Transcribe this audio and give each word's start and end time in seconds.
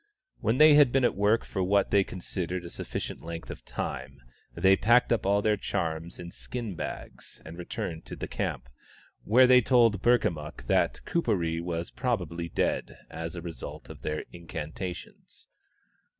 When 0.39 0.57
they 0.57 0.73
had 0.73 0.91
been 0.91 1.03
at 1.03 1.13
work 1.15 1.45
for 1.45 1.61
what 1.61 1.91
they 1.91 2.03
considered 2.03 2.65
a 2.65 2.71
sufficient 2.71 3.21
length 3.21 3.51
of 3.51 3.63
time, 3.63 4.19
they 4.55 4.75
packed 4.75 5.13
up 5.13 5.27
all 5.27 5.43
their 5.43 5.57
charms 5.57 6.17
in 6.17 6.31
skin 6.31 6.73
bags, 6.73 7.39
and 7.45 7.55
returned 7.55 8.03
to 8.05 8.15
the 8.15 8.27
camp, 8.27 8.67
where 9.25 9.45
they 9.45 9.61
told 9.61 10.01
Burkamukk 10.01 10.65
that 10.65 11.01
Kuperee 11.05 11.61
was 11.61 11.91
probably 11.91 12.49
dead, 12.49 12.97
as 13.11 13.35
a 13.35 13.43
result 13.43 13.91
of 13.91 14.01
their 14.01 14.25
incantations. 14.31 15.49